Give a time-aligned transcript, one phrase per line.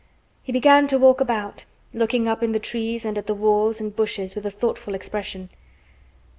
[0.41, 3.95] He began to walk about, looking up in the trees and at the walls and
[3.95, 5.51] bushes with a thoughtful expression.